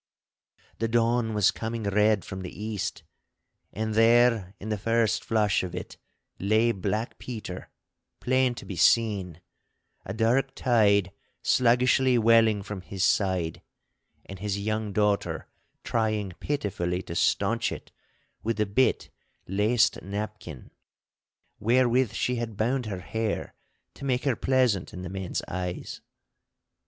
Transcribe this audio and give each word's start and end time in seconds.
The 0.79 0.87
dawn 0.87 1.35
was 1.35 1.51
coming 1.51 1.83
red 1.83 2.25
from 2.25 2.41
the 2.41 2.49
east, 2.59 3.03
and 3.71 3.93
there, 3.93 4.55
in 4.59 4.69
the 4.69 4.77
first 4.79 5.23
flush 5.23 5.61
of 5.61 5.75
it, 5.75 5.97
lay 6.39 6.71
Black 6.71 7.19
Peter, 7.19 7.69
plain 8.19 8.55
to 8.55 8.65
be 8.65 8.75
seen, 8.75 9.41
a 10.03 10.11
dark 10.11 10.55
tide 10.55 11.11
sluggishly 11.43 12.17
welling 12.17 12.63
from 12.63 12.81
his 12.81 13.03
side, 13.03 13.61
and 14.25 14.39
his 14.39 14.57
young 14.59 14.91
daughter 14.91 15.47
trying 15.83 16.31
pitifully 16.39 17.03
to 17.03 17.13
staunch 17.13 17.71
it 17.71 17.91
with 18.41 18.57
the 18.57 18.65
bit 18.65 19.11
laced 19.47 20.01
napkin 20.01 20.71
wherewith 21.59 22.11
she 22.13 22.37
had 22.37 22.57
bound 22.57 22.87
her 22.87 23.01
hair 23.01 23.53
to 23.93 24.05
make 24.05 24.23
her 24.23 24.35
pleasant 24.35 24.93
in 24.95 25.03
the 25.03 25.09
men's 25.09 25.43
eyes. 25.47 26.01